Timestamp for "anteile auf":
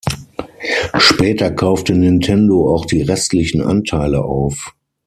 3.61-4.73